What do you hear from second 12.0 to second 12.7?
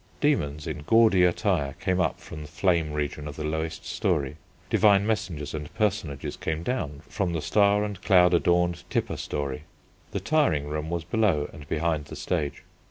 the stage.